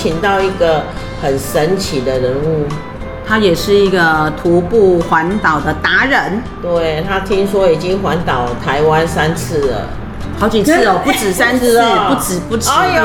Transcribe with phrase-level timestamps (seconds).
[0.00, 0.82] 请到一个
[1.20, 2.64] 很神奇的人物，
[3.28, 6.42] 他也是一个徒步环岛的达人。
[6.62, 9.82] 对，他听说已经环岛台湾三次了，
[10.38, 12.70] 好几次哦， 不止三次哦，不止不止。
[12.70, 13.02] 哎呦，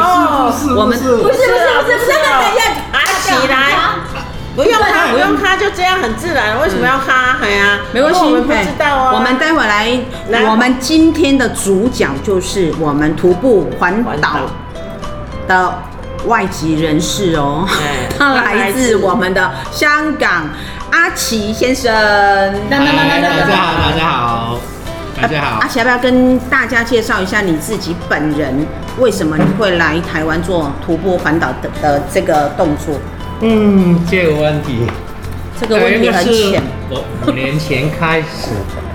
[0.78, 1.38] 我们不是不是不是
[1.84, 3.76] 不是，等一下，啊起来，
[4.56, 7.40] 不用他不用他，就这样很自然，为什么要哈？
[7.42, 9.12] 哎呀，没关系，我们不知道啊。
[9.14, 14.40] 我们待会来，我们今天的主角就是我们徒步环岛
[15.46, 15.74] 的
[16.26, 17.68] 外籍人士哦，
[18.18, 20.50] 他来自我们的香港，
[20.92, 21.92] 阿奇先生。
[22.70, 24.60] 大家好，大家好，大家好，
[25.22, 25.60] 大家好。
[25.62, 28.66] 阿奇要不要跟大家介绍一下你自己本人？
[29.00, 32.96] 为什么你会来台湾做徒步环岛的的这个动作？
[33.42, 34.88] 嗯，这个问题，
[35.60, 36.64] 这个问题很浅。
[36.90, 38.52] 我五年前开始，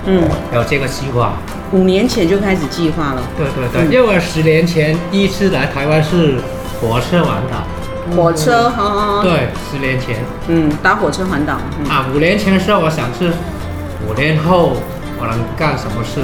[0.07, 1.33] 嗯，有这个计划。
[1.71, 3.21] 五年前就开始计划了。
[3.37, 6.35] 对对对，因为我十年前第一次来台湾是
[6.81, 7.63] 火车环岛。
[8.15, 9.21] 火车，哈。
[9.21, 10.17] 对，十年前。
[10.47, 11.53] 嗯，搭火车环岛。
[11.87, 13.31] 啊，五年前的时候，我想是
[14.07, 14.75] 五年后
[15.19, 16.19] 我能干什么事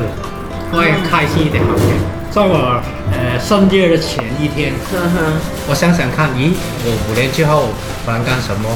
[0.72, 1.86] 会开心一点好点。
[2.32, 2.82] 在我
[3.14, 4.74] 呃生日的前一天，
[5.70, 6.52] 我想想看，咦，
[6.84, 7.70] 我五年之后
[8.06, 8.70] 我能干什么？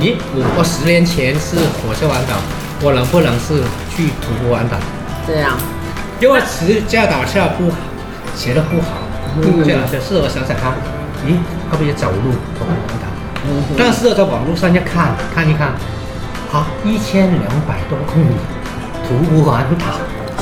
[0.00, 2.34] 咦，我我十年前是火车环岛，
[2.82, 3.62] 我能不能是
[3.94, 4.76] 去徒步环岛？
[5.26, 5.56] 这样。
[6.20, 7.78] 因为骑驾导车不好，
[8.36, 9.00] 骑得不好，
[9.64, 10.74] 这样就是我想想看，
[11.26, 11.36] 咦，
[11.70, 13.06] 可不可以走路徒步环岛？
[13.78, 15.68] 但是在网络上一看，看一看，
[16.52, 18.34] 啊，一千两百多公里
[19.06, 19.84] 徒步环岛，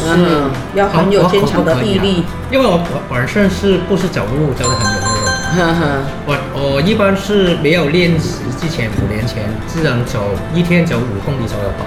[0.07, 2.25] 嗯，要很有坚强的毅力。
[2.51, 2.81] 因为我
[3.11, 10.21] 本身是不是走路走得很有那种，我我一般是没有练习之前，五年前只能走
[10.55, 11.85] 一天走五公里左右吧，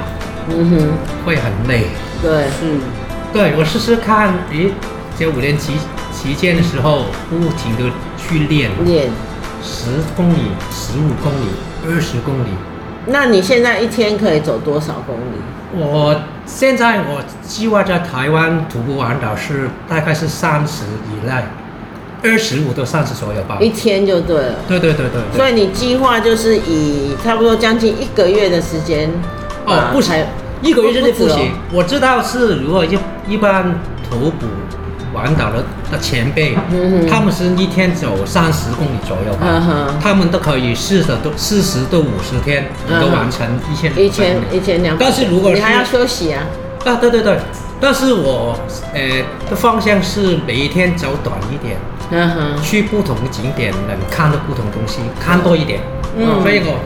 [0.50, 1.88] 嗯哼，会很累。
[2.22, 2.80] 对，嗯。
[3.34, 4.72] 对，我试试看，咦，
[5.18, 5.74] 这五年期
[6.12, 7.90] 期间的时候，不停的
[8.31, 9.09] 去练，练
[9.62, 10.38] 十公里、
[10.72, 11.50] 十五公里、
[11.86, 12.50] 二十公里。
[13.08, 15.84] 那你现在一天可以走多少公里？
[15.84, 16.16] 我
[16.46, 21.44] 现在我计划在台湾徒步环岛是大概是三十以内，
[22.24, 23.58] 二十五到三十左右吧。
[23.59, 24.56] 一天就对了。
[24.66, 25.38] 对对对对。
[25.38, 29.09] 所以你计划就是以差不多将近一个月的时间。
[29.66, 30.25] 哦，不才。
[30.62, 32.96] 一个月之内不行，我知道是如果一
[33.28, 34.46] 一般徒步
[35.21, 45.05] 环岛的的前辈，嗯、他们是一天走三十公里左右吧，嗯、他们都可以四十多四十到五十天都完成一千一千一千两百。
[45.05, 46.43] 但是如果是你还要休息啊？
[46.85, 47.37] 啊，对对对，
[47.79, 48.59] 但是我
[48.93, 48.99] 呃
[49.49, 51.77] 的方向是每一天走短一点，
[52.09, 55.79] 嗯哼，去不同的景点能看到不同东西，看多一点，
[56.17, 56.79] 嗯，所以我。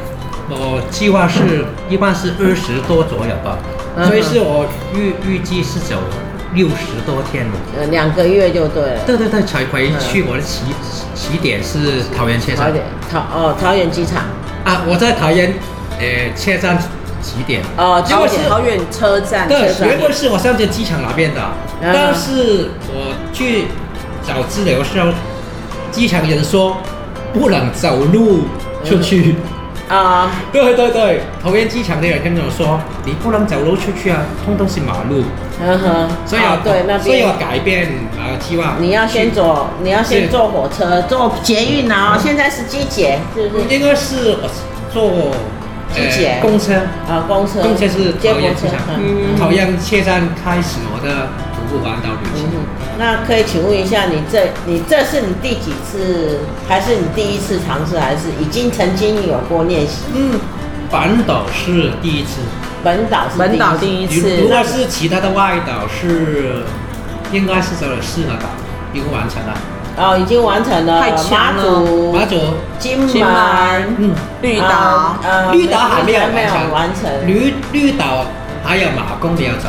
[0.47, 3.57] 我计划是一般是二十多左右吧，
[4.05, 4.63] 所以是我
[4.93, 5.95] 预预计是走
[6.55, 8.99] 六十多天了，呃，两个月就对了。
[9.05, 10.23] 对对对，才回去。
[10.23, 10.63] 我的起
[11.13, 12.73] 起点是桃园车站。
[13.11, 14.23] 桃哦，桃园机场。
[14.63, 15.53] 啊，我在桃园
[15.99, 16.77] 呃车站
[17.21, 17.61] 起点。
[17.77, 19.47] 哦，桃园桃园车站。
[19.47, 21.41] 对，原本是我上在机场那边的，
[21.81, 23.65] 但是我去
[24.25, 25.11] 找资料的时候，
[25.91, 26.77] 机场人说
[27.33, 28.45] 不能走路
[28.83, 29.35] 出去。
[29.87, 35.23] 啊，对对对，桃园机场的人跟我说，你不能走路出去啊，通通是马路。
[35.61, 37.87] 嗯哼，所以要对那边，所以要改变
[38.17, 38.75] 呃计划。
[38.79, 42.17] 你要先坐，你要先坐火车，坐捷运啊。
[42.21, 43.65] 现在是机捷，是不是？
[43.69, 44.37] 应该是
[44.91, 45.11] 坐
[45.93, 46.73] 机捷公车
[47.07, 48.79] 啊，公车，公车是桃园机场，
[49.37, 51.29] 桃园车站开始我的。
[51.67, 52.47] 徒步环岛旅行，
[52.97, 60.03] 那可以请问一下，你这你这是你第几次，还是你第一次尝试，还是已经曾经有过练习？
[60.13, 60.39] 嗯，
[60.89, 62.39] 本岛是第一次，
[62.83, 64.37] 本岛是本岛第一次。
[64.41, 66.63] 如果是其他的外岛，是
[67.33, 68.47] 应该是走了四个岛，
[68.93, 69.53] 已经完成了。
[69.97, 71.01] 哦，已经完成了。
[71.01, 71.63] 太强了。
[71.63, 72.35] 马祖、马祖、
[72.79, 75.17] 金门、嗯，绿岛，
[75.51, 76.19] 绿岛还没有
[76.71, 78.25] 完成，绿绿岛
[78.63, 79.67] 还有马公没有走。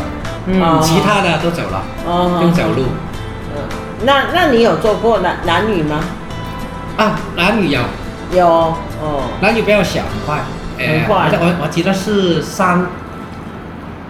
[0.49, 1.82] 嗯，其他的都走了，
[2.40, 2.84] 用走路。
[4.06, 6.00] 嗯，那那你有做过男男女吗？
[6.97, 7.81] 啊，男女有，
[8.32, 8.47] 有。
[8.47, 10.44] 哦，男女比较小很快，
[10.79, 11.29] 很快。
[11.32, 12.87] 我我记得是三。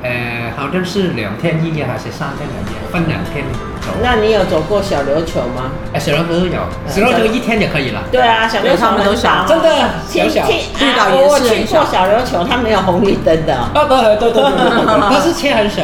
[0.07, 3.45] 呃，好像是两天一夜还是三天两夜，分两天
[3.81, 3.89] 走。
[4.01, 5.73] 那你有走过小琉球吗？
[5.93, 8.05] 哎，小琉球有，小琉球一天就可以了。
[8.13, 9.69] 对啊，小琉球很小，真的
[10.07, 10.47] 小小。
[10.47, 13.55] 绿岛也是我去过小琉球，它没有红绿灯的。
[13.57, 15.83] 啊，对对对对对， 但是车很少。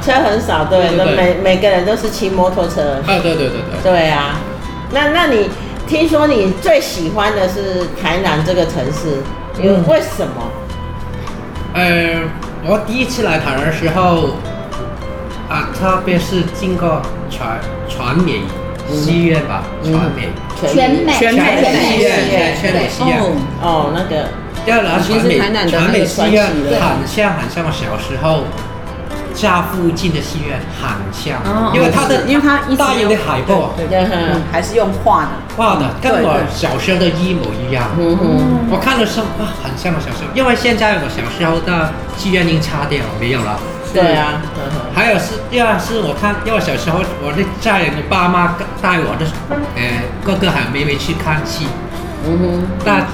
[0.00, 2.80] 车很少，对对，每每个人都是骑摩托车。
[3.06, 3.82] 啊，对对对对。
[3.82, 4.36] 对啊，
[4.92, 5.50] 那那你
[5.86, 9.22] 听说你最喜欢的是台南这个城市，
[9.60, 10.50] 因为为什么？
[11.74, 12.22] 呃。
[12.66, 14.34] 我第一次来台湾的时候，
[15.48, 17.00] 啊，特别是经过
[17.30, 17.40] 全
[17.88, 18.42] 全美
[18.90, 20.28] 戏院吧，传美。
[20.60, 21.40] 全美全美
[21.72, 23.22] 戏院，全美戏院。
[23.62, 24.28] 哦，那个。
[24.66, 28.42] 要来传美全美戏院，很像很像我小时候
[29.40, 31.40] 家附近的戏院，很像，
[31.72, 34.06] 因为它的因为它大型的海报，对对，
[34.50, 35.28] 还是用画的。
[35.56, 37.86] 画的，跟我小时候的一模一样。
[37.98, 38.16] 嗯。
[38.16, 43.58] 哼，我看的时候啊，很像我小时候，因为现在我小时候的戏院已经拆掉没有了。
[43.94, 44.42] 对啊，
[44.94, 49.24] 还有是第二是我看，因为小时候我的家人的爸妈带我的
[49.76, 49.82] 呃
[50.24, 51.66] 哥哥还有妹妹去看戏。
[52.26, 53.06] 嗯哼，但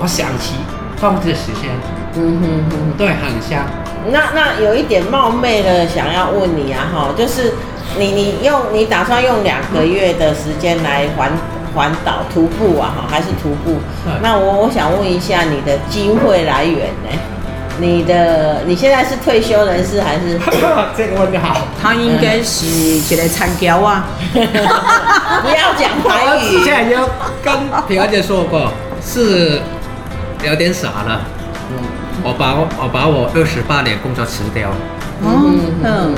[0.00, 0.54] 我想起
[0.96, 1.70] 放这时间，
[2.14, 3.66] 嗯哼哼，对，很像。
[4.10, 7.52] 那那有一点冒昧的想要问你啊，哈，就是
[7.98, 11.30] 你你用你打算用两个月的时间来环
[11.74, 13.76] 环岛徒步啊，哈，还是徒步？
[14.06, 17.18] 嗯、那我我想问一下你的经费来源呢？
[17.78, 20.38] 你的你现在是退休人士还是？
[20.94, 24.04] 这个问题好，他应该是起来参加啊，
[24.34, 26.62] 不要讲台语。
[26.62, 27.08] 现在就
[27.42, 27.54] 跟
[27.88, 28.70] 平安姐说过，
[29.02, 29.62] 是
[30.44, 31.22] 有点傻了。
[32.22, 34.70] 我把我我把我二十八年工作辞掉，
[35.24, 36.14] 嗯嗯，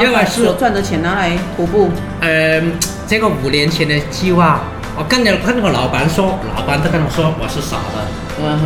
[0.00, 1.90] 因为是我赚的钱拿来徒步。
[2.20, 2.72] 嗯，
[3.06, 4.60] 这个五年前的计划，
[4.96, 8.06] 我跟着跟我老板说，老板都跟我说我是傻的。
[8.40, 8.64] 嗯哼，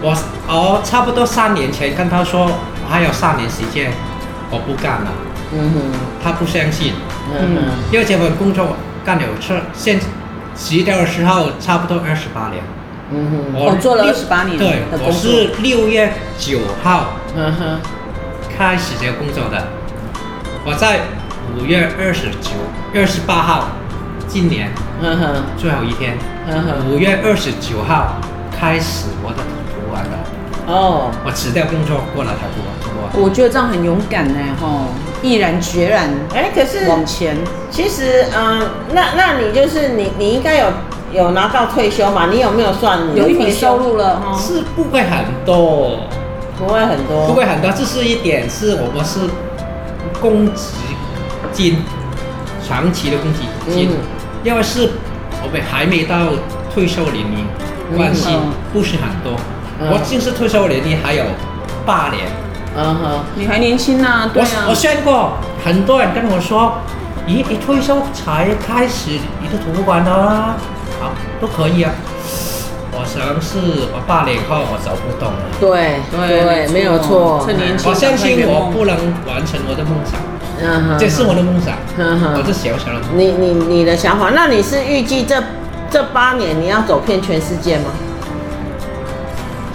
[0.00, 0.16] 我
[0.48, 3.92] 我差不多三年前跟他说，我还有三年时间，
[4.50, 5.12] 我不干了。
[5.52, 5.76] 嗯哼，
[6.22, 6.94] 他不相信。
[7.28, 10.00] 嗯哼，因为这份工作干了是现
[10.54, 12.62] 辞掉的时候差不多二十八年。
[13.16, 17.78] 嗯哼，我做了二十八年，对，我是六月九号，嗯哼，
[18.58, 19.68] 开始这个工作的。
[20.66, 20.98] 我在
[21.56, 22.50] 五月二十九、
[22.92, 23.68] 二十八号，
[24.26, 26.18] 今年，嗯哼，最后一天，
[26.48, 28.16] 嗯哼，五月二十九号
[28.50, 30.10] 开始我的徒步完的。
[30.66, 33.22] 哦，我辞掉工作过来才徒步。
[33.22, 34.86] 我觉得这样很勇敢呢，吼，
[35.22, 37.36] 毅然决然，哎，可是往前。
[37.70, 40.66] 其实，嗯，那那你就是你，你应该有。
[41.14, 42.26] 有拿到退休嘛？
[42.26, 42.98] 你有没有算？
[43.14, 46.00] 有一笔收入了哈，是不会很多，
[46.58, 47.70] 不会很多，不会很多。
[47.70, 49.20] 这是一点，是我们是
[50.20, 50.74] 公积
[51.52, 51.78] 金，
[52.66, 53.96] 长期的公积金，嗯、
[54.42, 54.90] 因为是
[55.42, 56.16] 我们还没到
[56.74, 57.46] 退休年龄，
[57.96, 58.28] 关系
[58.72, 59.38] 不是很多。
[59.80, 61.22] 嗯、我正式退休年龄还有
[61.86, 62.26] 八年。
[62.76, 64.66] 嗯哼，你还年轻呢，对啊。
[64.66, 65.34] 我我算过，
[65.64, 66.72] 很多人跟我说，
[67.24, 70.56] 咦，你退休才开始你的图书馆呢？
[71.44, 71.92] 都可以啊，
[72.90, 73.58] 我想是
[73.92, 75.44] 我八年后我走不动了。
[75.60, 77.44] 对对，没有错。
[77.44, 78.96] 趁年轻，我相信我不能
[79.28, 80.18] 完成我的梦想。
[80.62, 81.76] 嗯，这是我的梦想。
[81.98, 83.04] 嗯哼，我是小小的。
[83.14, 84.30] 你你你的想法？
[84.30, 85.36] 那你是预计这
[85.90, 87.92] 这八年你要走遍全世界吗？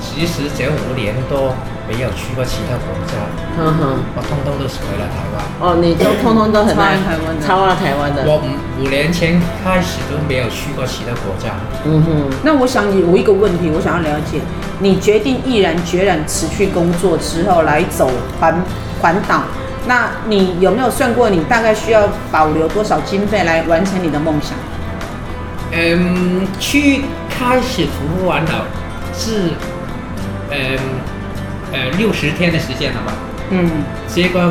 [0.01, 1.53] 其实这五年多。
[1.89, 3.17] 没有去过其他国家，
[3.58, 5.41] 嗯哼，我通通都是回来台湾。
[5.60, 8.24] 哦，你都通通都很爱台湾的，超爱台湾的。
[8.27, 11.55] 我五五年前开始都没有去过其他国家。
[11.86, 14.39] 嗯哼，那我想有一个问题，我想要了解，
[14.77, 18.63] 你决定毅然决然辞去工作之后来走环
[19.01, 19.41] 环岛，
[19.88, 24.55] 那你有没有算过你大概需要保留多少经费来完成你的梦想？
[25.72, 28.53] 嗯，去开始徒步环岛
[29.12, 29.50] 是，
[30.51, 30.77] 嗯。
[31.71, 33.13] 呃，六十天的时间了吧？
[33.51, 33.69] 嗯，
[34.07, 34.41] 结果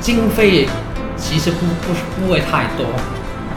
[0.00, 0.68] 经费
[1.16, 1.94] 其实不不
[2.26, 2.86] 不会太多。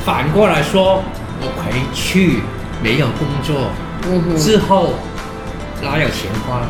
[0.05, 1.03] 反过来说，
[1.41, 2.41] 我回去
[2.84, 3.70] 没有工作，
[4.08, 4.94] 嗯，之后
[5.82, 6.62] 哪有钱花？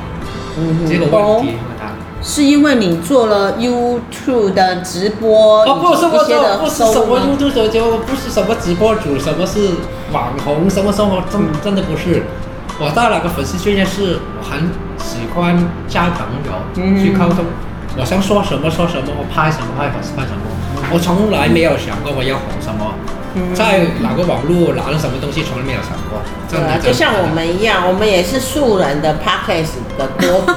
[0.57, 1.93] 嗯哼，这个问题很大。
[2.24, 5.63] 是因为你做了 YouTube 的直播？
[5.63, 9.69] 哦，不是我做，不是什么 YouTube 就不是什么直播主，什么是
[10.12, 12.24] 网红，什么生活真真的不是。
[12.79, 14.69] 我到那个粉丝专页是，我很
[15.25, 17.46] 喜欢交朋友，去沟通，
[17.98, 20.41] 我想说什么说什么，我拍什么拍拍什么，
[20.94, 22.94] 我从来没有想过我要红什么。
[23.54, 26.22] 在哪个网络拿了什么东西，从来没有想过。
[26.50, 30.54] 对啊，就像我们一样，我们也是素人的 Podcast 的播主，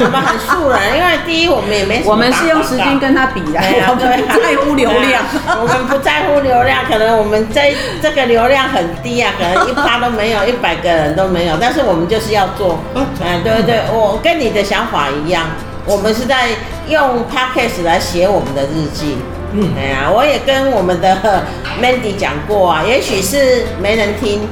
[0.04, 2.10] 我们很素人，因为第一我们也没什么。
[2.12, 3.58] 我们是用时间跟他比的，
[3.88, 5.22] 我们不在乎流量，
[5.62, 7.72] 我们不在乎流量，可能我们在
[8.02, 12.80] 这个流量很低啊，可能一趴都没有，一百个人都没有，但是我们就是要做。
[12.94, 13.06] 嗯，
[13.42, 15.46] 对对，我跟你的想法一样，
[15.86, 16.48] 我们是在
[16.88, 19.16] 用 Podcast 来写我们的日记。
[19.52, 21.44] 嗯，哎呀，我也跟我们的
[21.82, 24.46] Mandy 讲过啊，也许是没人听，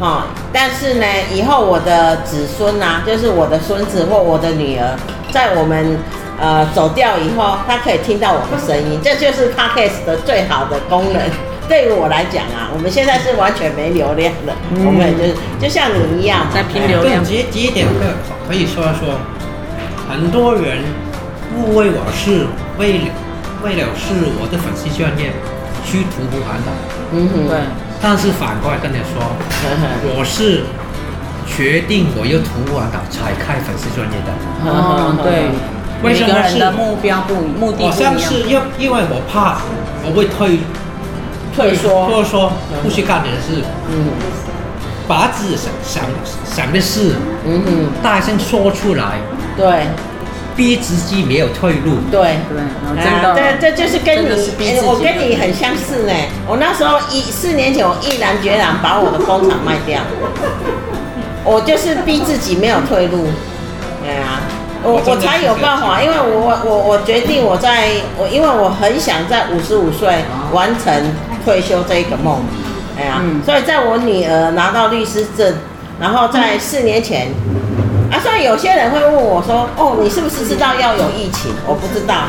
[0.00, 4.96] 哈，但是呢，以后我的子孙啊，就是我的孙子或我的女儿，
[5.30, 5.98] 在我们
[6.40, 11.20] 呃走掉以后，他可以听到我的声音，这就是 Podcast 的最好的功能。
[11.68, 17.22] 对于我来讲啊，我们现在是完全没流量的，嗯、我们就是就像你一样在拼流量。
[17.22, 19.20] 几几点可可以说说，
[20.08, 20.78] 很多人
[21.54, 22.46] 误为我是
[22.78, 23.04] 为了。
[23.62, 25.32] 为了是我的粉丝专业
[25.84, 26.70] 去徒步环岛，
[27.12, 27.58] 嗯哼，对。
[28.00, 29.18] 但是反过来跟你说，
[30.14, 30.62] 我是
[31.46, 34.30] 决定我要徒步环岛才开粉丝专业的。
[34.64, 35.50] 嗯，对。
[36.00, 37.92] 为什么是目标不目的不一样？
[37.92, 39.58] 好像是因因为我怕
[40.06, 40.60] 我会退
[41.56, 42.52] 退缩，或者说
[42.84, 43.64] 不去干点事。
[43.90, 44.06] 嗯。
[45.08, 46.04] 把自己想想
[46.44, 49.18] 想的事，嗯哼，大声说出来。
[49.56, 49.88] 对。
[50.58, 51.98] 逼自己没有退路。
[52.10, 52.58] 对对，
[53.00, 54.28] 真的，这这就是跟你，
[54.82, 56.12] 我跟你很相似呢。
[56.48, 60.00] 我那时候一四年前，我毅然决然把我的工厂卖掉，
[61.44, 63.28] 我就是逼自己没有退路。
[64.02, 64.42] 对啊，
[64.82, 70.92] 我我才有办法，因为我我我决定我在我，因为我很想在五十五岁完成
[71.44, 72.42] 退休这一个梦。
[72.98, 75.54] 哎呀，所以在我女儿拿到律师证，
[76.00, 77.28] 然后在四年前。
[78.10, 82.24] 啊，所以有些人会问我说：“哦，你是不是知道要有疫情？”我不知道，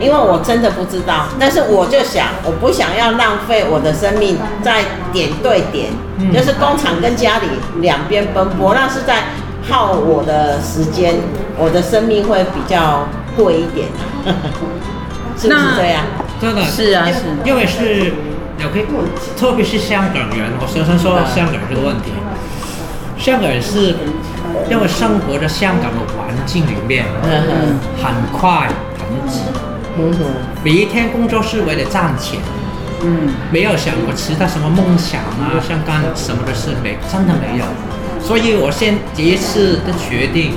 [0.00, 1.26] 因为我真的不知道。
[1.38, 7.46] 但是我就想，我不想要浪费我的生命在点对点，嗯、就是工厂跟家里
[7.80, 9.24] 两边奔波，那是在
[9.70, 11.14] 耗我的时间，
[11.56, 13.86] 我的生命会比较贵一点，
[15.38, 16.02] 是不是这样？
[16.40, 18.14] 真的是啊，是，因为是
[18.66, 18.86] ，OK，
[19.38, 22.10] 特别是香港人，我常常说香港人这个问题，
[23.16, 23.94] 香港人是。
[24.70, 29.40] 因为生活在香港的环境里面，嗯很快很挤，
[30.62, 32.38] 每一天工作是为了赚钱，
[33.02, 37.64] 嗯，没有想过其他什么梦想啊，想干什么的事没，真的没有。
[38.20, 40.52] 所以我现第一次的决定，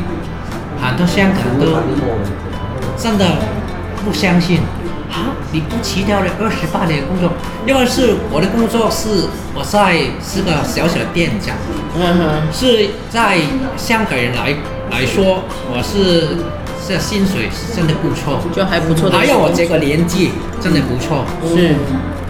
[0.81, 1.77] 很多香港人都
[2.97, 3.25] 真的
[4.03, 4.59] 不相信。
[5.11, 5.35] 啊！
[5.51, 7.29] 你不辞掉了二十八年的工作，
[7.67, 11.53] 因为是我的工作是我在是个小小的店长，
[11.95, 13.37] 嗯哼，是在
[13.75, 14.55] 香港人来
[14.89, 16.37] 来说，我是
[16.87, 19.11] 这薪水是真的不错，就还不错。
[19.11, 21.75] 还有我这个年纪真的不错，是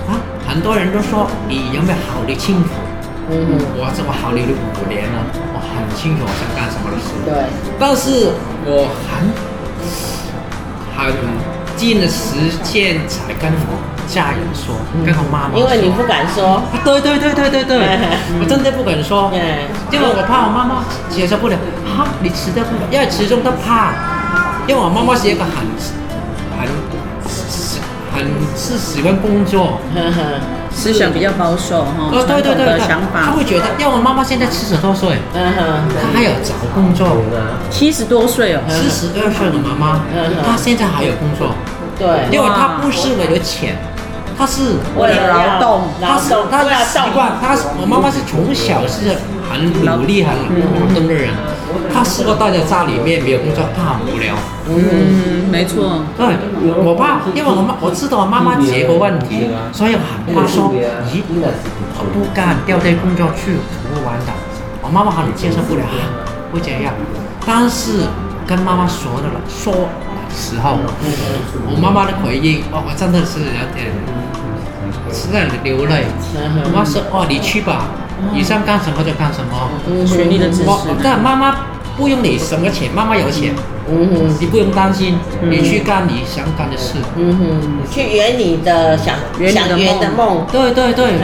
[0.09, 2.69] 啊，很多人都说你有没有考虑清楚？
[3.29, 5.21] 嗯，我这么考虑了五年了，
[5.53, 7.13] 我很清楚我想干什么的事。
[7.23, 7.45] 对，
[7.79, 8.33] 但是
[8.65, 9.29] 我很
[10.97, 11.60] 很。
[11.87, 16.61] 近的时间才跟我家人说，跟我妈妈，因为你不敢说。
[16.85, 17.97] 对对对对对对，
[18.39, 19.31] 我真的不敢说，
[19.89, 21.57] 因为我怕我妈妈接受不了。
[21.97, 23.93] 哈，你辞掉不了，因为始终都怕，
[24.67, 25.51] 因为我妈妈是一个很
[26.55, 26.69] 很
[28.13, 29.79] 很是喜欢工作。
[30.73, 37.17] 思想比较保守哈，哦对对对，想法，他会觉得，因为我妈妈现在七十多岁，嗯哼，她还有找工作，
[37.69, 39.99] 七十多岁哦，四十二岁的妈妈，
[40.47, 41.53] 她现在还有工作，
[42.01, 43.77] 对，因为他不是为了钱，
[44.35, 49.15] 他是为了劳动，她是她习惯，她我妈妈是从小是
[49.47, 51.29] 很努力很劳动的人。
[51.93, 54.35] 他如果待在家里面没有工作，他很无聊。
[54.67, 56.03] 嗯，没错。
[56.17, 56.25] 对，
[56.83, 60.73] 我爸，因为我妈我知道我妈妈这个问题，所以很怕说，
[61.07, 64.33] 咦，我不敢掉掉工作去徒步环岛，
[64.81, 65.83] 我妈妈好像接受不了，
[66.51, 66.93] 会这样。
[67.45, 68.03] 但是
[68.45, 69.87] 跟妈妈说的了，说的
[70.35, 70.77] 时候，
[71.69, 73.91] 我妈妈的回应，哦，我真的是有点
[75.11, 76.05] 实在流泪。
[76.65, 77.85] 我妈说，哦，你去吧。
[78.31, 80.69] 你想干什么就干什么，全力的支持。
[81.03, 81.55] 但妈妈
[81.97, 83.51] 不用你什么钱，妈妈有钱，
[83.89, 89.15] 嗯，你不用担心，你去干你想干的事，嗯哼，去圆你的想
[89.51, 90.45] 想圆的梦。
[90.51, 91.17] 对对对，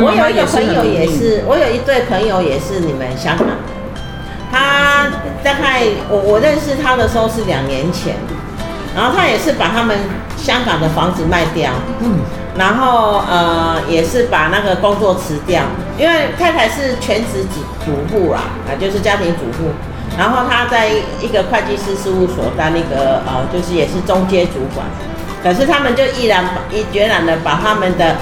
[0.00, 3.46] 我有一个朋友也是，我有一对朋友也是你们香港，
[4.50, 5.08] 他
[5.44, 8.16] 大概我我认识他的时候是两年前，
[8.98, 9.96] 然后他也是把他们
[10.36, 12.18] 香港的房子卖掉，嗯。
[12.56, 15.62] 然后呃，也是把那个工作辞掉，
[15.96, 19.70] 因为太太是全职主主妇啦，啊，就是家庭主妇。
[20.18, 20.88] 然后他在
[21.20, 24.84] 一个会计师事务所当那个呃，就是也是中阶主管，
[25.40, 28.16] 可是他们就毅然一决然的把他们的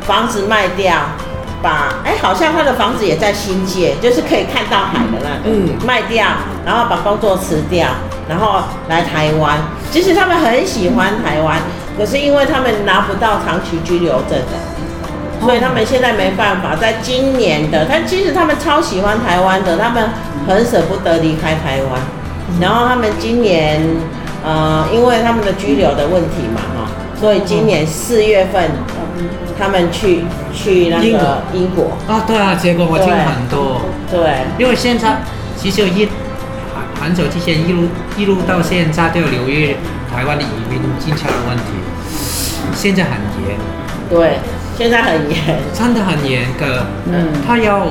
[0.00, 0.96] 房子卖掉，
[1.62, 6.26] 把哎好像他的房子也在新界，就是可以看到海的那个，嗯，卖掉，
[6.64, 7.86] 然后把工作辞掉，
[8.28, 9.60] 然后来台湾。
[9.90, 11.58] 其实他们很喜欢台湾，
[11.96, 16.76] 可是因为他们拿不到长期居留证的，所以他们现在没办法。
[16.76, 20.08] 在今年的，但其实他们超喜欢台湾的，他们。
[20.46, 22.00] 很舍不得离开台湾，
[22.60, 23.82] 然后他们今年，
[24.44, 26.88] 呃，因为他们的居留的问题嘛，哈，
[27.20, 28.70] 所以今年四月份，
[29.58, 30.22] 他们去
[30.54, 31.96] 去那个英国。
[32.06, 35.16] 啊，对啊，结果我听很多，对，对因为现在
[35.56, 36.08] 其实一
[37.06, 37.84] 很久之前一路
[38.16, 39.76] 一路到现在都有留意
[40.12, 41.64] 台湾的移民政策的问题，
[42.74, 43.12] 现在很
[43.46, 43.56] 严，
[44.10, 44.40] 对，
[44.76, 47.86] 现在很严，真的很严格，嗯，他要。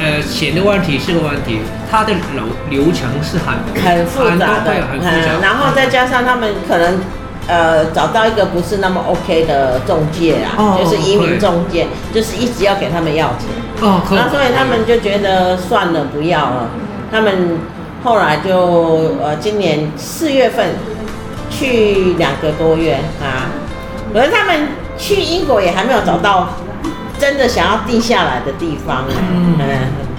[0.00, 1.58] 呃，钱的问题是个问题，
[1.90, 3.52] 他的流流程是很
[3.82, 5.42] 很复杂的，很复杂。
[5.42, 7.00] 然后再加上他们可能
[7.48, 13.48] 呃找到一个不是那么 OK 的中介啊，哦、就是移民中介，就是一直要给他们要钱。
[13.80, 16.70] 哦，然后所以他们就觉得算了，不要了。
[17.10, 17.58] 他们
[18.08, 20.76] 后来就呃今年四月份
[21.50, 23.52] 去两个多月啊，
[24.14, 26.48] 可是他们去英国也还没有找到。
[27.20, 29.58] 真的想要定下来的地方，嗯，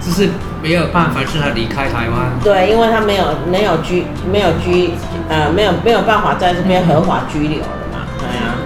[0.01, 0.27] 只是
[0.62, 2.38] 没有办法让他离开台湾。
[2.43, 4.91] 对，因为他没有没有居没有居
[5.29, 8.59] 呃没有没有办法在这边合法居留了嘛，对啊。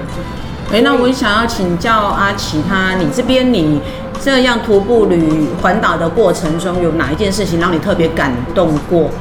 [0.73, 3.79] 哎，那我想要请教阿奇他，你这边你
[4.19, 9.11] 这样徒步旅环岛的过程中，有哪一件事情让你特别感动过？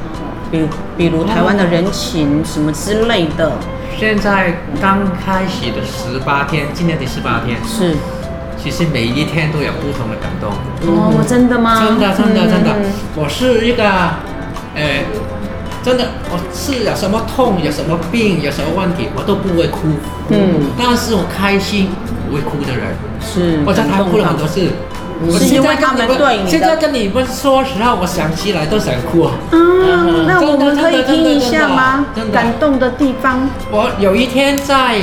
[0.49, 0.67] 比如
[0.97, 3.51] 比如台湾的人情什么之类的。
[3.99, 7.95] 现在刚开始的十八天，今年第十八天是。
[8.57, 10.49] 其实每一天都有不同的感动。
[10.87, 11.85] 哦，真的吗？
[11.85, 12.69] 真的，真的，真的。
[13.13, 13.83] 我是一个，
[14.73, 15.03] 呃，
[15.83, 19.79] 真的，我是有什么痛，有什么病，有什么问题，我都不会哭。
[20.29, 20.71] 嗯。
[20.77, 21.89] 但是我开心
[22.29, 22.95] 不会哭的人。
[23.21, 23.59] 是。
[23.65, 24.69] 我在台湾哭了很多次。
[25.25, 26.49] 我是因为他们对你。
[26.49, 29.33] 现在跟你们说实话，我想起来都想哭啊。
[29.51, 30.25] 嗯。
[30.27, 32.05] 那我们可以听一下吗？
[32.31, 33.49] 感动的地方。
[33.69, 34.97] 我有一天在，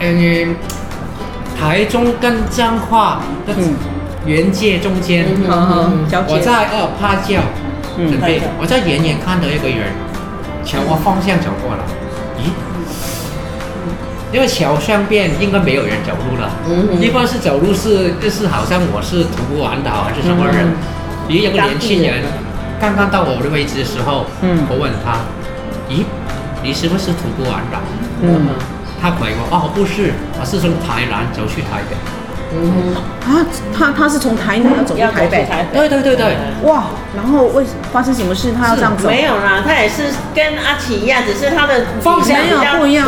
[0.00, 0.56] 嗯。
[1.58, 3.54] 台中跟彰化的
[4.26, 7.40] 原界中间，我在二趴叫
[7.96, 9.88] 准备，我在远远看到一个人
[10.66, 11.82] 朝我方向走过来，
[12.36, 12.50] 咦？
[14.34, 16.50] 因为桥上边应该没有人走路了，
[17.00, 20.66] 一般是走路是就是好像我是徒步环岛还是什么人？
[21.28, 22.22] 也，有个年轻人
[22.80, 25.22] 刚刚到我的位置的时候，我问他，
[25.88, 26.02] 咦，
[26.62, 27.78] 你是不是徒步环岛？
[28.22, 28.48] 嗯。
[28.98, 31.94] 他回我哦，不是，我是从台南走去台北。
[32.52, 32.94] 嗯
[33.26, 33.44] 啊，
[33.76, 35.46] 他他是从台南要走到台北。
[35.72, 36.36] 对对对对。
[36.62, 38.52] 哇，然后为发生什么事？
[38.52, 39.08] 他要这样走？
[39.08, 40.04] 没有啦，他也是
[40.34, 43.04] 跟阿奇一样，只是他的方向比较不一样。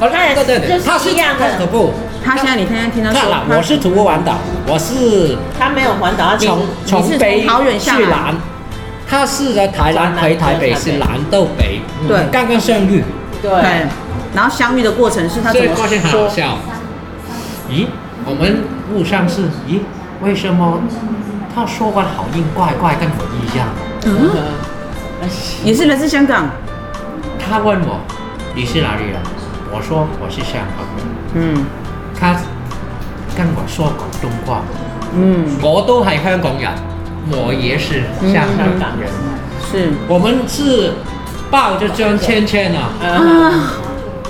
[0.00, 0.44] 他也是
[0.80, 1.94] 就是一样的徒步。
[2.24, 3.20] 他现在你天天听他说，
[3.56, 4.34] 我是徒步环岛，
[4.66, 8.34] 我是他没有环岛，他从从北桃园去南。
[9.08, 11.82] 他是在台南回台北，是南到北。
[12.08, 13.04] 对，刚刚相遇。
[13.42, 13.50] 对。
[14.34, 15.74] 然后相遇的过程是他怎么说？
[15.74, 16.56] 过程很好笑。
[17.68, 17.86] 咦，
[18.24, 19.80] 我们误上是咦？
[20.22, 20.80] 为什么
[21.54, 23.66] 他说话好音怪怪，跟我一样？
[24.06, 24.30] 嗯，
[25.64, 26.46] 也是来自香港。
[27.38, 28.00] 他问我
[28.54, 29.20] 你是哪里人？
[29.74, 31.04] 我说我是香港人。
[31.34, 31.64] 嗯，
[32.18, 32.34] 他
[33.36, 34.62] 跟我说广东话。
[35.14, 36.70] 嗯，我都系香港人，
[37.30, 38.46] 我也是香
[38.78, 39.10] 港人。
[39.70, 40.92] 是，我们是
[41.50, 42.90] 抱着张圈圈啊。
[43.02, 43.72] 啊。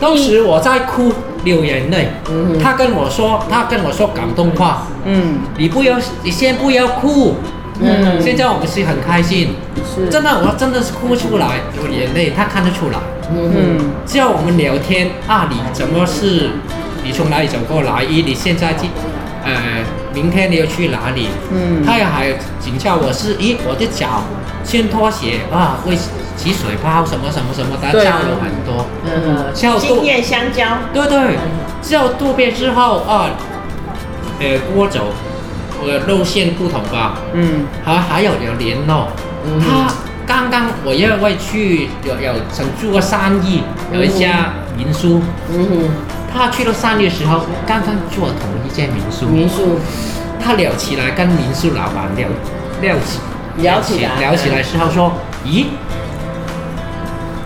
[0.00, 1.12] 当时我在哭，
[1.44, 2.08] 流眼泪。
[2.30, 4.86] 嗯，他跟我说，他跟我说广东话。
[5.04, 7.36] 嗯，你不要，你先不要哭。
[7.80, 9.54] 嗯，现在我们是很开心。
[9.84, 12.98] 是，真的，我真的是哭出来，有眼泪，他看得出来。
[13.34, 16.50] 嗯，只要我们聊天啊，你怎么是？
[17.04, 18.04] 你从哪里走过来？
[18.04, 18.86] 咦，你现在去，
[19.44, 19.82] 呃，
[20.14, 21.28] 明天你要去哪里？
[21.52, 24.22] 嗯，他也还请教我是，咦，我的脚
[24.62, 25.96] 先脱鞋啊，为。
[26.42, 28.86] 起水泡什么什么什么的，交流很多。
[29.04, 30.66] 嗯，经验相交。
[30.92, 31.38] 对对，
[31.80, 33.30] 之后渡边之后啊，
[34.40, 35.12] 呃，锅走，
[35.84, 37.18] 呃，路线不同吧。
[37.32, 37.66] 嗯。
[37.84, 39.08] 还还有有联络。
[39.46, 39.60] 嗯。
[39.60, 39.94] 他
[40.26, 45.22] 刚刚我因为去有有曾住过三义，有一家民宿。
[45.48, 45.90] 嗯哼。
[46.34, 49.26] 他去了三义的时候，刚刚做同一间民宿。
[49.26, 49.78] 民宿。
[50.44, 52.26] 他聊起来跟民宿老板聊
[52.80, 53.20] 聊起
[53.58, 55.12] 聊起来聊起来时候说，
[55.46, 55.66] 咦？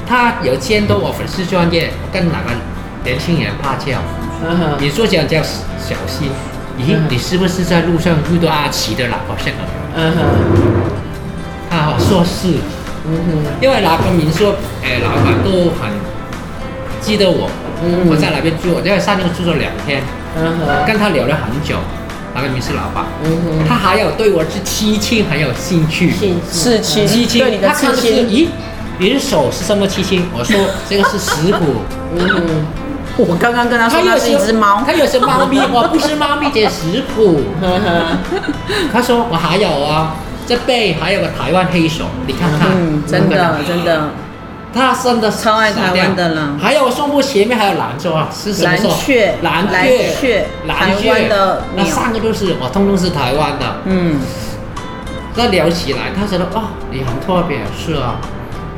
[0.07, 2.51] 他有监督我粉丝专业，跟哪个
[3.05, 3.99] 年轻人拍照？
[4.79, 6.31] 你说这样叫小心？
[6.79, 9.35] 咦，你是不是在路上遇到阿奇的老婆？
[9.43, 9.59] 现在？
[9.97, 10.19] 嗯哼。
[11.69, 12.49] 他说是，
[13.05, 15.91] 嗯哼，因为那个民宿，诶、呃，老板都很
[17.01, 17.51] 记得我，
[17.85, 20.01] 嗯、我在那边住，我在上面住了两天，
[20.37, 21.77] 嗯哼，跟他聊了很久，
[22.35, 26.13] 那个民宿老板，嗯哼，他还有对我是七亲很有兴趣，
[26.51, 28.49] 刺青，刺青，对你的咦，
[28.99, 30.27] 你的手是什么七星？
[30.33, 31.65] 我说这个是石虎，
[32.15, 32.67] 嗯，
[33.17, 38.19] 我刚刚跟他说那是一只猫，他有是猫咪，我不是猫咪，这是石虎，呵呵，
[38.93, 40.17] 他说我还有啊。
[40.49, 44.11] 这背还有个台湾黑手，你看看，嗯、真的真的，
[44.73, 46.57] 他真的超爱台湾的了。
[46.63, 48.71] 还有胸部前面还有蓝色，是什么？
[48.71, 49.69] 蓝雀，蓝
[50.21, 53.67] 雀，蓝雀的，那三个都是我通通是台湾的。
[53.87, 54.21] 嗯，
[55.35, 58.15] 那聊起来，他觉得哦，你很特别，是啊。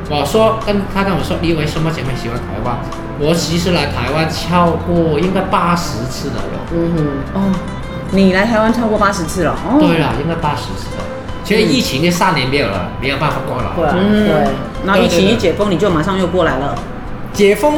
[0.09, 2.77] 我说跟他跟我说，你为什么这么喜欢台湾？
[3.19, 6.43] 我其实来台湾超过应该八十次了。
[6.73, 7.51] 嗯哼，哦，
[8.11, 9.51] 你来台湾超过八十次了？
[9.51, 11.03] 哦，对了，应该八十次了。
[11.43, 13.69] 其实疫情这三年没有了，没有办法过来。
[13.93, 14.47] 嗯，对。
[14.83, 16.75] 那疫情一解封，你就马上又过来了。
[17.33, 17.75] 解封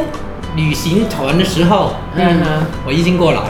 [0.56, 3.42] 旅行团的时候，嗯哼，我已经过来。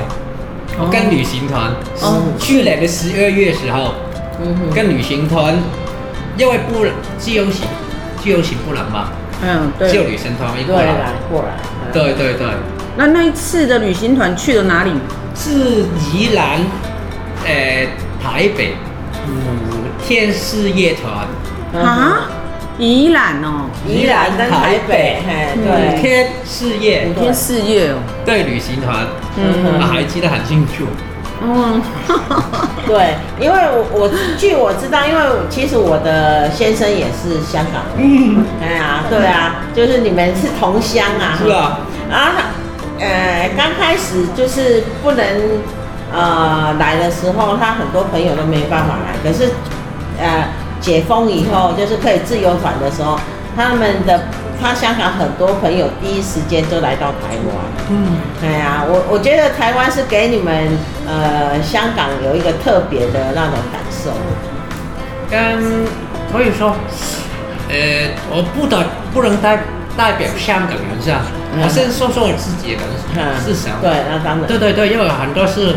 [0.80, 1.72] 我跟旅行团，
[2.40, 3.94] 去年的十二月时候，
[4.42, 5.54] 嗯，跟旅行团，
[6.38, 6.86] 因为不
[7.20, 7.68] 自由行，
[8.22, 9.10] 自由行不能嘛。
[9.44, 9.92] 嗯，对。
[9.92, 11.58] 就旅行团一过来，过来。
[11.92, 12.48] 对对对。
[12.98, 14.92] 那那一次的旅行团去了哪里？
[15.36, 16.60] 是宜兰，
[17.46, 17.88] 呃，
[18.22, 18.76] 台北。
[19.28, 22.28] 五天四夜团啊，
[22.80, 29.06] 宜兰哦，宜兰跟台北，嘿，对，五天四夜，五天四夜哦，对，旅行团，
[29.38, 29.44] 嗯，
[29.80, 30.88] 我还记得很清楚，
[31.44, 31.82] 嗯，
[32.86, 42.32] 对，因为我我据我知道，因为其实我的先生也是香港人，嗯，哎呀，对啊，就是你们是同乡啊，是啊，啊，
[43.00, 45.26] 呃，刚开始就是不能。
[46.14, 49.50] 呃，来的时候他很多朋友都没办法来，可是，
[50.20, 50.44] 呃，
[50.82, 53.18] 解封以后就是可以自由返的时候，
[53.56, 54.20] 他们的
[54.62, 57.56] 他香港很多朋友第一时间就来到台湾。
[57.90, 64.12] 嗯，对啊，我我觉得台湾是给你们呃香港有一个特别的那种感受。
[65.32, 65.88] 嗯，
[66.32, 66.76] 所以说，
[67.70, 69.64] 呃，我不得不能代
[69.98, 71.22] 代表香港人是吧？
[71.64, 72.82] 我先说说我自己的
[73.44, 73.76] 是什么？
[73.82, 74.48] 对，那当然。
[74.48, 75.76] 对对对，因为很多是。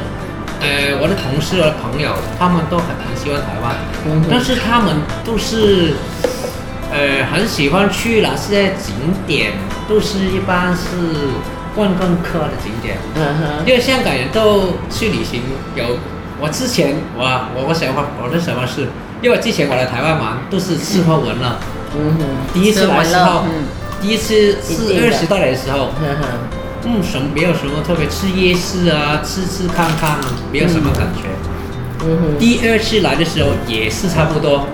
[0.61, 3.75] 呃，我的同事和朋友，他们都很很喜欢台湾，
[4.07, 5.93] 嗯、但是他们都是，
[6.95, 8.95] 呃，很喜欢去哪些景
[9.27, 9.51] 点，
[9.89, 10.81] 都是一般是
[11.75, 12.99] 观光客的景点。
[13.17, 13.67] 嗯哼。
[13.67, 15.43] 因为香港人都去旅行，
[15.75, 15.99] 有
[16.41, 17.25] 我之前我
[17.57, 18.87] 我我想法我的什么是，
[19.21, 21.59] 因为之前我来台湾玩都是吃喝玩乐。
[21.99, 22.25] 嗯哼。
[22.55, 23.67] 第一次来的时候，嗯、
[24.01, 25.91] 第一次是二十多年的时候。
[26.01, 26.29] 嗯哼。
[26.87, 30.19] 嗯，什么没有什么特别，吃夜市啊，吃吃看看，
[30.53, 31.27] 没有什么感觉。
[32.39, 34.67] 第二次来的时候也是差不多，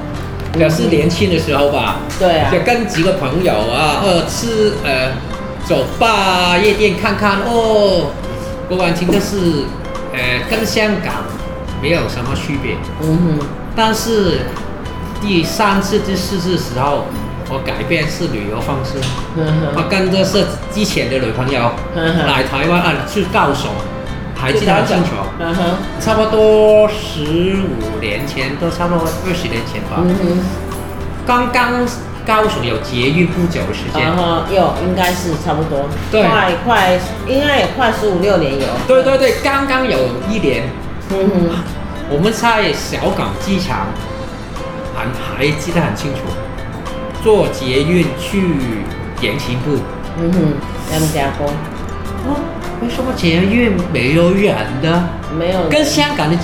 [0.52, 2.00] 表示年轻的时候吧。
[2.18, 2.50] 对啊。
[2.52, 5.12] 就跟几个朋友啊，呃，吃呃，
[5.66, 8.10] 酒吧，夜店看看哦。
[8.68, 9.64] 过完情的是，
[10.12, 10.18] 呃，
[10.50, 11.24] 跟香港
[11.82, 12.76] 没有什么区别。
[13.02, 13.46] 嗯哼。
[13.74, 14.40] 但是
[15.20, 17.04] 第三次、第四次的时候。
[17.52, 18.92] 我改变是旅游方式，
[19.74, 21.72] 我跟着是之前的女朋友
[22.24, 23.68] 来台湾啊，去高雄，
[24.40, 25.10] 还记得很清楚，
[26.00, 29.98] 差不多十五年前，都差不多二十年前吧。
[29.98, 30.38] 嗯哼。
[31.26, 31.86] 刚刚
[32.26, 34.06] 高雄有捷运不久的时间，
[34.50, 36.98] 有应该是差不多，快快
[37.28, 38.66] 应该也快十五六年有。
[38.88, 39.98] 对对对，刚刚有
[40.28, 40.64] 一年。
[41.10, 41.50] 嗯哼。
[42.12, 43.86] 我们在小港机场，
[44.96, 46.20] 还还记得很清楚。
[47.22, 48.56] 坐捷运去
[49.20, 49.78] 延庆部，
[50.18, 50.54] 嗯哼，
[50.90, 51.46] 他们家风，
[52.26, 52.34] 哦，
[52.82, 55.02] 为什么捷运没有人的？
[55.38, 56.36] 没有，跟香港的，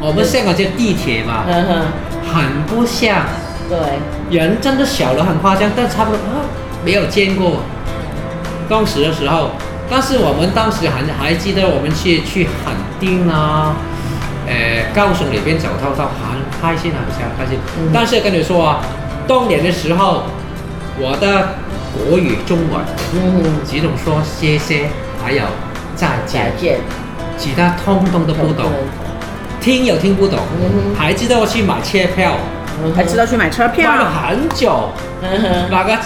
[0.00, 3.24] 我们香港叫地铁嘛，嗯哼，很不像，
[3.68, 3.78] 对，
[4.30, 6.44] 人真的小了很夸张，但差不多，啊，
[6.84, 7.60] 没有见过。
[8.68, 9.50] 当时的时候，
[9.90, 13.76] 但是我们当时还还记得，我们去去垦丁啊，
[14.46, 17.58] 呃，高雄里边走透透，很开心，很开心。
[17.78, 18.80] 嗯、但是跟你说啊。
[19.24, 20.24] 冬年的时候，
[20.98, 21.54] 我的
[21.94, 24.88] 国语、中文，嗯，只能说谢谢，
[25.22, 25.44] 还有
[25.94, 26.78] 再见，再见，
[27.38, 28.66] 其他通通都不懂，
[29.60, 30.38] 听又听不懂，
[30.96, 32.32] 还知道我去买车票，
[32.94, 34.90] 还知道去买车票，买了很久，
[35.70, 35.96] 那个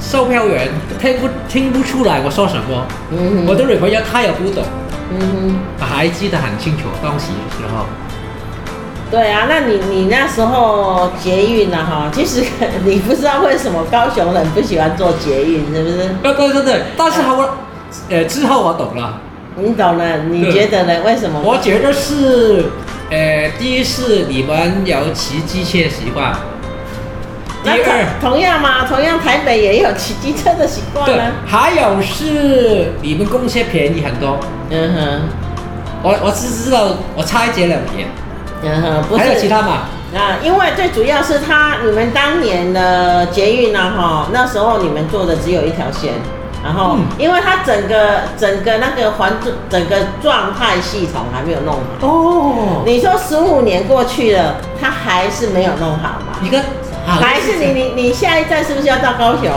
[0.00, 0.68] 售票员
[1.00, 2.86] 听不听不出来我说什么，
[3.46, 4.64] 我的女朋友她也不懂，
[5.10, 7.86] 嗯，还记得很清楚当时的时候。
[9.10, 11.76] 对啊，那你你那时候捷运呢？
[11.76, 12.42] 哈，其实
[12.82, 16.08] 你不知道为什么高雄人不喜欢坐捷运，是不是？
[16.22, 17.58] 对对对对，但是我，
[18.08, 19.20] 呃，之后我懂了。
[19.54, 20.16] 你懂了？
[20.30, 21.02] 你觉得呢？
[21.04, 21.38] 为什么？
[21.44, 22.64] 我觉得是，
[23.10, 26.34] 呃，第一是你们有骑机车习惯，
[27.62, 31.32] 第二，同样嘛，同样台北也有骑机车的习惯呢。
[31.46, 34.40] 还有是你们公车便宜很多。
[34.70, 35.20] 嗯哼，
[36.02, 38.06] 我我只知道我差一节两节。
[38.62, 39.82] 嗯哼，不是还有其他嘛？
[40.14, 46.14] 啊，因为最主要是他你们当年的捷运呢，哈，那时候你们做的只有一条线。
[46.64, 49.32] 然后，因为它整个整个那个环
[49.68, 52.82] 整个状态系统还没有弄好哦。
[52.86, 56.38] 你说十五年过去了，它还是没有弄好吗？
[56.40, 56.62] 你跟
[57.04, 59.50] 还是你你你下一站是不是要到高雄？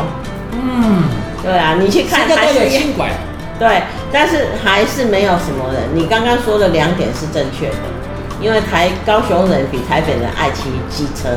[0.52, 1.04] 嗯，
[1.44, 3.08] 对啊，你去看还是轻轨。
[3.60, 5.84] 对，但是还是没有什么人。
[5.94, 7.76] 你刚刚说的两点是正确的，
[8.42, 11.30] 因为台高雄人比台北人爱骑机车。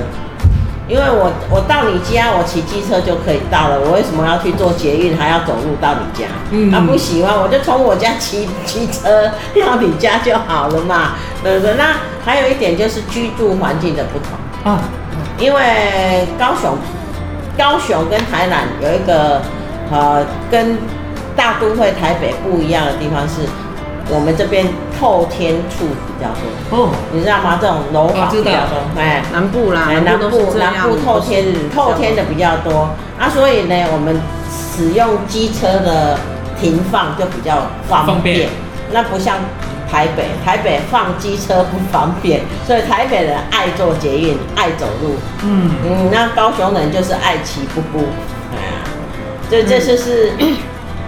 [0.88, 3.78] 因为我我到你家，我骑机车就可以到了。
[3.78, 6.26] 我为什么要去坐捷运，还要走路到你家？
[6.50, 11.12] 嗯，他不喜欢，我就从我家骑 机车到你家就好了嘛，
[11.44, 11.74] 对不对？
[11.74, 14.80] 那还有一点就是居住环境的不同啊，
[15.38, 16.76] 因为高雄
[17.56, 19.42] 高雄跟台南有一个
[19.92, 20.78] 呃跟
[21.36, 23.42] 大都会台北不一样的地方是。
[24.10, 24.66] 我们这边
[24.98, 26.42] 透天厝比较多。
[26.70, 27.58] 哦，你知道吗？
[27.60, 31.44] 这种楼房比较多，哎，南部啦，南部南部透天
[31.74, 32.90] 透天的比较多。
[33.18, 36.18] 啊，所以呢，我们使用机车的
[36.60, 38.48] 停放就比较方便。
[38.92, 39.36] 那不像
[39.90, 45.16] 台北，台北放机车不方便， 所以台北人爱坐捷运，爱走路。
[45.44, 45.70] 嗯。
[45.84, 48.04] 嗯，那高雄人就是爱骑步步，
[48.52, 48.72] 哎呀，
[49.50, 50.32] 这这就是。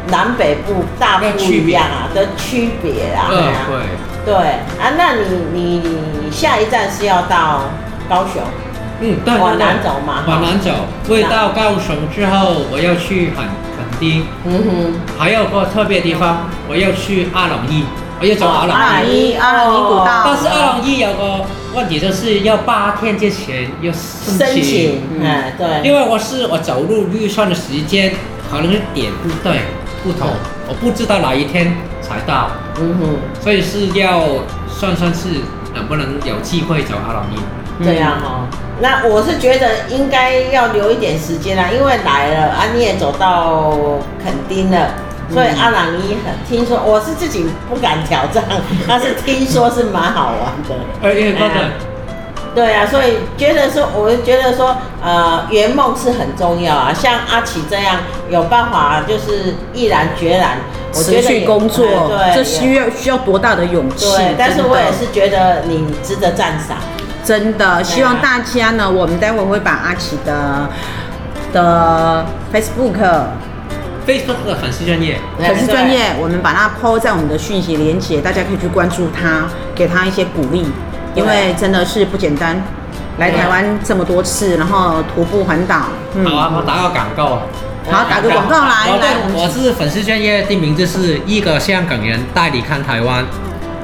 [0.08, 3.78] 南北部大不一样啊的区别啊，对
[4.24, 4.34] 对
[4.78, 5.14] 啊，那
[5.52, 7.62] 你你下一站是要到
[8.08, 8.42] 高雄，
[9.00, 10.70] 嗯，对，往南走嘛，往南走，
[11.08, 13.44] 会到高雄之后，我要去垦
[13.76, 17.84] 垦丁，嗯哼，还有个特别地方，我要去阿朗伊，
[18.20, 28.12] 我要走阿朗伊，阿朗伊古道，但是阿朗伊有个问题，就是要八天之前要申请，嗯，对，因为我是我走路预算的时间
[28.50, 29.60] 可能是点不对。
[30.02, 30.28] 不同，
[30.68, 34.22] 我不知道哪一天才到，嗯哼，所以是要
[34.68, 35.28] 算算是
[35.74, 38.48] 能不能有机会走阿朗壹，这样哈。
[38.80, 43.72] 那我是觉得应该要留一点时间啦，因为来了啊，你也走到
[44.24, 44.94] 垦丁了，
[45.30, 48.42] 所以阿朗壹很听说，我是自己不敢挑战，
[48.88, 50.74] 但是听说是蛮好玩的。
[51.02, 51.68] 哎，因为刚才。
[52.52, 56.92] 对啊，所以觉得说，我觉得说，呃，圆梦是很重要啊。
[56.92, 60.58] 像阿奇这样有办法，就是毅然决然，
[60.92, 64.04] 我觉得持续工作，对，这需要需要多大的勇气？
[64.16, 66.78] 对，但是我也是觉得你值得赞赏，
[67.24, 67.84] 真的。
[67.84, 70.68] 希望大家呢，我们待会会把阿奇的
[71.52, 72.94] 的 Facebook
[74.04, 80.66] Facebook 的粉丝专业粉丝专业，我们把它 po 在我们的讯息连接，大家可以去关注他，给他一些鼓励。
[81.14, 82.62] 因为真的是不简单，
[83.18, 85.86] 来台湾这么多次，然后徒步环岛。
[86.14, 87.42] 嗯、好啊，我打个广告啊。
[87.90, 88.96] 好，打个广告来。
[88.98, 93.24] 来，我是粉丝专业的名字是一个香港人带你看台湾。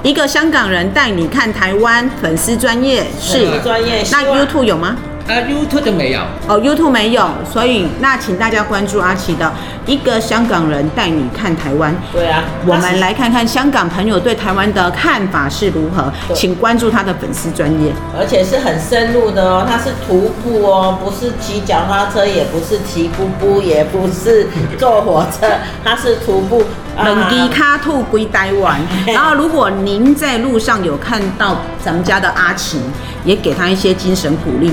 [0.03, 4.05] 一个香港人带你看台湾，粉丝专业是专业。
[4.13, 4.97] 那 YouTube 有吗？
[5.27, 9.53] 呃，YouTube 都没有哦，YouTube 没有，所以那请大家关注阿奇的
[9.87, 11.95] 一个香港人带你看台湾。
[12.13, 25.47] 对啊，我们来看看香港朋友对台湾的看法是如何，请关注他的粉丝专业，而且是很深入的哦，他是徒步哦，不是骑脚踏车，也不是骑步步，也不是坐火车，
[25.85, 26.63] 他是徒步。
[26.97, 32.79] 冷迪卡兔归台湾，然后如果您在路上有看到咱们家的阿綺，
[33.23, 34.73] 也给他一些精神鼓励，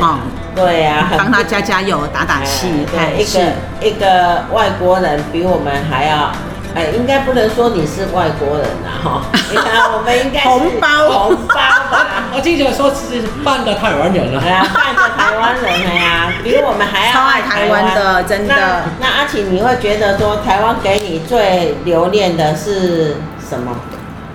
[0.00, 0.18] 啊，
[0.54, 2.86] 对呀，帮他加加油、打打气。
[2.90, 6.30] 对，一个一个外国人比我们还要。
[6.72, 9.22] 哎，应该不能说你是外国人呐，哈！
[9.50, 10.88] 你看，我们应该是红包
[11.26, 12.30] 红包吧。
[12.32, 14.40] 我经常说是半个台湾人了。
[14.40, 18.54] 哎呀，半个台湾人了呀，比我们还要超爱台湾的，真的。
[18.54, 23.74] 那，那阿綺，你会觉得说台湾给你最留恋的是什么？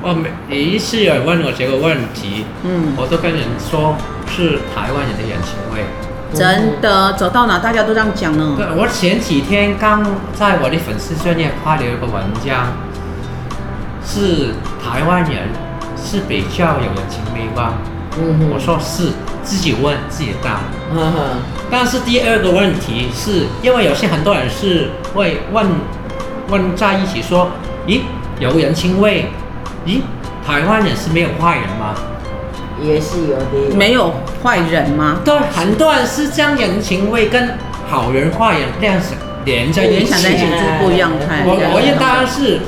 [0.08, 5.82] 我每每一次有人问我这个问题，嗯，我都跟人说是台湾人的人情味。
[6.32, 8.54] 真的走到哪大家都这样讲呢。
[8.56, 12.68] 对，我前几天刚在我的粉丝专业发了一个文章，
[14.06, 15.50] 是台湾人
[15.98, 17.74] 是比较有人情味吧？
[18.20, 19.10] 嗯哼，我说是，
[19.42, 20.60] 自己问自己答。
[20.94, 21.20] 嗯哼。
[21.72, 25.66] 但是第二个问题是因为有些很多人是会问
[26.50, 27.50] 问在一起说，
[27.88, 28.02] 咦，
[28.40, 29.26] 有人情味？
[29.86, 30.02] 咦，
[30.46, 31.94] 台湾人是没有坏人吗？
[32.82, 35.20] 也是有的，没有坏人吗？
[35.24, 39.14] 对，很多人是将人情味跟好人坏人这样子
[39.46, 41.12] 连在一起，联想在一起就不一样。
[41.46, 42.60] 我我一当然是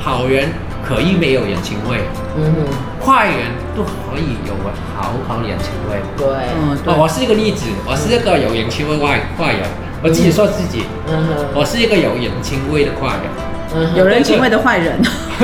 [0.00, 0.50] 好人
[0.86, 1.98] 可以没有人情味。
[2.38, 4.54] 嗯哼，坏人都可以有
[4.94, 5.98] 好好人情味。
[6.16, 6.94] 对，嗯，对。
[6.94, 9.62] 我是一个例子，我是一个有人情味坏坏人。
[10.02, 13.55] 我自己说自己，嗯哼，我是一个有人情味的坏人。
[13.74, 14.98] 嗯，有人情味的坏人。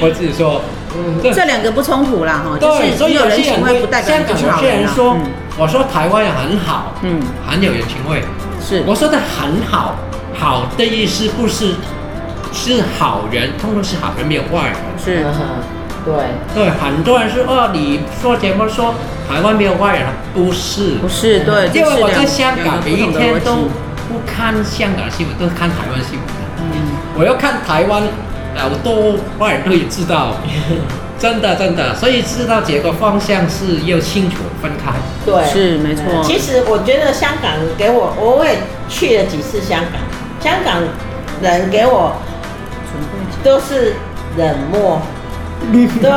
[0.00, 0.62] 我自己说，
[0.96, 2.56] 嗯，这两个不冲突啦，哈。
[2.58, 4.86] 对，所以有人情味不代表你是好人。
[4.88, 5.16] 说，
[5.58, 8.22] 我说台湾人很好，嗯，很有人情味。
[8.60, 9.96] 是，我说的很好，
[10.34, 11.74] 好的意思不是。
[12.56, 14.76] 是好人，通通是好人，没有坏人。
[14.96, 15.26] 是，
[16.04, 16.14] 对
[16.54, 18.94] 对，很多人说哦，你说节目说
[19.28, 23.66] 台湾没有坏人，不是不是对，因为我在香港每一天都
[24.06, 26.33] 不看香港新闻，都是看台湾新闻。
[27.14, 28.02] 嗯，我要看台湾，
[28.56, 30.36] 好多外人都也知道，
[31.18, 34.92] 真的真的，所以知道这个方向是要清楚分开。
[35.24, 36.04] 对，是没错。
[36.22, 40.00] 其实我觉得香港给我，我也去了几次香港，
[40.40, 40.82] 香港
[41.40, 42.14] 人给我。
[43.42, 43.94] 都是
[44.38, 45.02] 冷漠，
[46.00, 46.10] 对，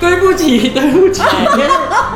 [0.00, 1.22] 对不起，对不起，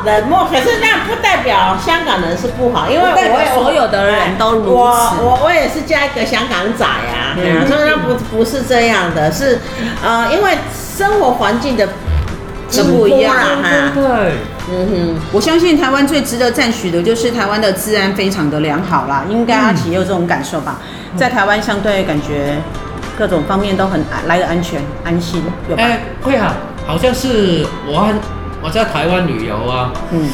[0.05, 0.47] 冷漠。
[0.51, 4.69] 可是那不代表香港人是不好，因为我也所有的人都如此。
[4.71, 7.35] 我我我也是嫁一个香港仔啊，
[7.67, 9.59] 所以那不不是这样的，是
[10.03, 10.57] 呃，因为
[10.97, 11.87] 生活环境的
[12.69, 13.91] 是不一样哈。
[13.93, 14.03] 对，
[14.69, 20.79] 嗯哼，我相信台湾最值得赞许的就是台湾的治安非常的良好啦，应该阿奇也有这种感受吧？
[21.15, 22.57] 在台湾相对感觉。
[23.17, 25.81] 各种方面都很来的安全安心，有吧？
[25.83, 28.15] 哎，会啊，好像是我很
[28.61, 30.29] 我在台湾旅游啊，嗯，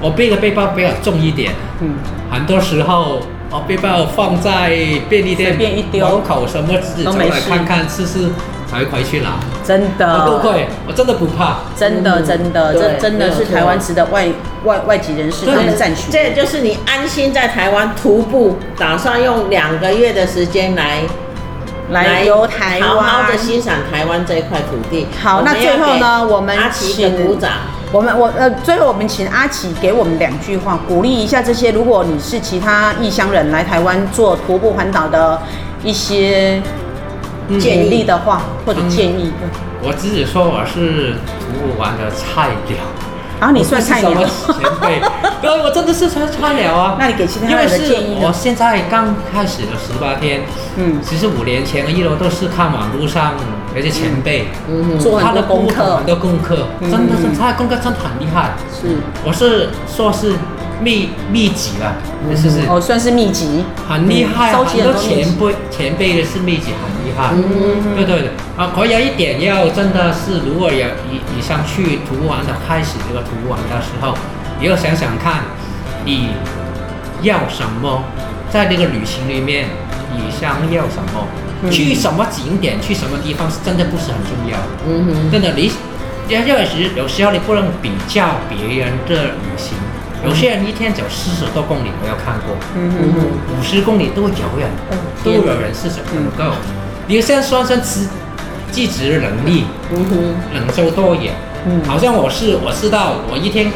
[0.00, 1.96] 我背的背包比较重一点，嗯，
[2.30, 3.20] 很多时候
[3.50, 4.70] 我背包放在
[5.08, 8.30] 便利店门口，什么自己走来看看试试
[8.70, 9.30] 才会回去拿，
[9.64, 10.20] 真的。
[10.28, 14.28] 不会，我真的不怕，真的真的这真的是台湾值得外
[14.62, 21.02] 外外籍人士他们赞许，这就是你安心在台湾徒步，打算用两个月的时间来。
[21.90, 25.06] 来游台湾，好好的欣赏台湾这一块土地。
[25.22, 27.50] 好，那最后呢，我们阿奇的鼓掌。
[27.90, 31.72] 我们我呃，最后我们请阿奇给我们两句话，鼓励一下这些。
[31.72, 35.40] 如果你是其他异乡人来台湾做徒步环岛的
[35.82, 36.60] 一些
[37.58, 39.32] 建议的话，或者建议。
[39.82, 42.76] 我自己说我是徒步玩的菜鸟。
[43.40, 44.24] 然后你算菜鸟，前
[44.80, 45.00] 辈，
[45.40, 46.96] 对，我真的是算菜鸟啊。
[46.98, 47.90] 那你给其他人的建议？
[47.90, 50.42] 因为是我现在刚开始的十八天，
[50.76, 53.34] 嗯，其实五年前一楼都是看网络上
[53.74, 58.52] 那些前辈，嗯，做很多功课，很多功课，真的是他的功课真的很厉害。
[58.72, 60.32] 是，我是说是
[60.82, 61.96] 秘秘籍了，
[62.36, 62.66] 是不是？
[62.68, 67.30] 哦，算是秘籍，很厉害，很多前辈前辈的是秘籍，很厉害。
[67.34, 68.30] 嗯，对对对。
[68.56, 74.16] 啊，可有一点要真的是，如果有你你想去徒步环的开始这个徒步环的时候，
[74.60, 75.42] 你要想想看，
[76.04, 76.30] 你
[77.22, 78.02] 要什么，
[78.50, 79.66] 在这个旅行里面，
[80.12, 84.56] 你想要什么，去什么景点，去什么地方，是真的不是很重要。
[84.86, 85.70] 嗯哼，真的，你
[86.28, 89.74] 要有时有时候你不能比较别人的旅行，
[90.24, 92.56] 有些人一天走四十多公里，我有看过，
[93.56, 94.28] 五十公里都有
[94.58, 94.68] 人，
[95.24, 96.52] 都有人是走不够。
[97.06, 98.08] 你先算算自。
[98.70, 101.32] 自己的能力，嗯哼，能走多远？
[101.66, 103.72] 嗯，好像我是我知道，我一天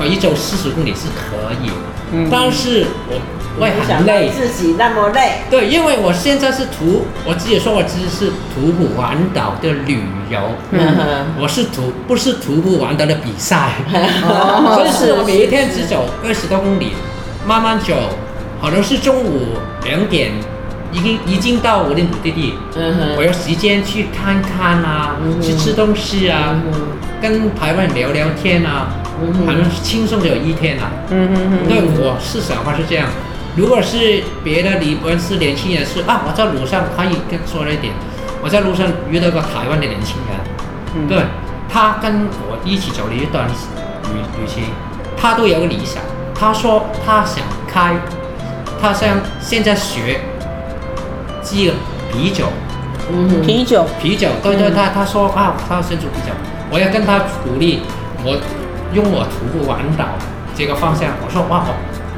[0.00, 1.70] 可以走四十公里是可以，
[2.12, 3.20] 嗯，但是我
[3.60, 10.38] 会很累，自己那么累，对，因为我现在是徒，我自己说我自己是徒步环岛的旅游，
[10.70, 10.80] 嗯。
[10.96, 13.72] 哼，我是徒不是徒步环岛的比赛，
[14.24, 16.92] 哦， 所以是我每一天只走二十多公里，
[17.46, 17.94] 慢慢走，
[18.62, 20.32] 可能是中午两点。
[20.92, 26.60] 已经已经到我的目的地，嗯哼，我有时间去看看啊，去吃东西啊，
[27.22, 28.88] 跟台湾人聊聊天啊，
[29.46, 30.90] 反正轻松就一天啊。
[31.10, 33.08] 嗯哼，对，我是想法是这样。
[33.56, 37.92] 如果是别的，你不是年轻人是啊，我在路上可以跟说了一点，
[38.42, 41.18] 我在路上遇到个台湾的年轻人，对，
[41.68, 44.64] 他跟我一起走了一段旅旅行，
[45.16, 46.02] 他都有个理想，
[46.34, 47.96] 他说他想开，
[48.80, 50.20] 他想现在学。
[51.42, 51.72] 鸡
[52.12, 52.44] 啤酒，
[53.10, 56.32] 嗯，啤酒，啤酒，对对，他他说啊，他要先做啤酒，
[56.70, 57.80] 我要跟他鼓励，
[58.22, 58.38] 我
[58.92, 60.04] 用我徒步环岛
[60.54, 61.74] 这个方向，我说哇，我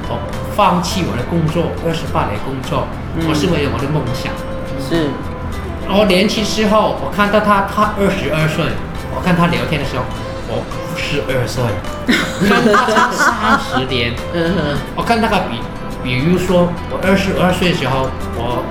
[0.08, 0.18] 我
[0.56, 2.86] 放弃我的工作，二十八年工作，
[3.28, 4.32] 我是为了我的梦想，
[4.80, 5.10] 是，
[5.88, 8.64] 我年轻时候，我看到他，他二十二岁，
[9.14, 10.04] 我看他聊天的时候，
[10.48, 11.62] 我五十二岁，
[12.48, 15.60] 看他三十年，嗯哼，我看那个比，
[16.02, 18.64] 比如说我二十二岁的时候，我。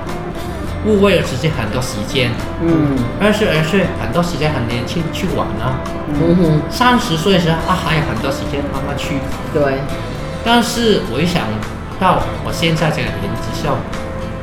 [0.86, 2.30] 误会了自己很多时间，
[2.60, 5.78] 嗯，二十二岁很多时间很年轻去玩啊，
[6.08, 9.14] 嗯哼，三十岁的时候啊还有很多时间慢慢去，
[9.54, 9.78] 对，
[10.44, 11.46] 但是我一想
[12.00, 13.76] 到我现在这个年纪时候，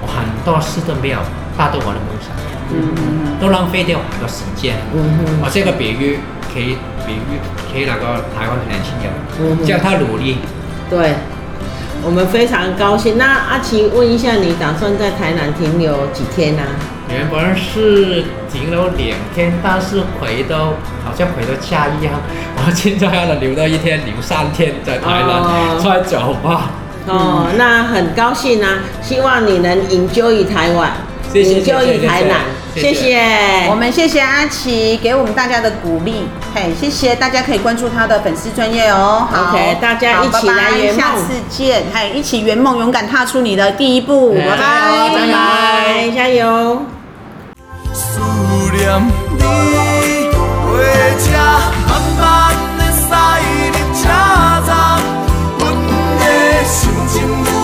[0.02, 1.20] 我很多事都没有
[1.58, 2.32] 达到我的梦想，
[2.72, 4.76] 嗯嗯，都浪费掉很多时间。
[4.96, 6.20] 嗯哼，我这个比喻
[6.54, 7.36] 可以比喻
[7.72, 9.12] 可以那个台湾的年轻人，
[9.44, 10.38] 嗯，叫他努力。
[10.90, 11.16] 对，
[12.04, 13.18] 我们非常高兴。
[13.18, 16.62] 那阿奇问一下，你打算在台南停留几天呢？
[16.64, 16.98] 啊？
[17.12, 20.74] 原本是停留两天，但是回到
[21.04, 22.14] 好像回到家一样，
[22.58, 26.72] 我现在要留到一天，留三天在台南再走吧。
[27.08, 28.80] 哦，那很高兴啊！
[29.02, 30.92] 希望你能 enjoy 台湾
[31.34, 32.42] ，enjoy 台南。
[32.76, 33.20] 谢谢，
[33.68, 36.28] 我们谢谢阿奇给我们大家的鼓励。
[36.54, 39.28] 嘿，谢谢大家可以关注他的粉丝专业哦。
[39.32, 41.84] 好 ok 大家一起来圆梦，下次见。
[41.94, 44.34] 嘿，一起圆梦，勇敢踏出你的第一步。
[44.34, 46.82] 拜拜，拜拜，加油。
[56.66, 57.60] 心情如。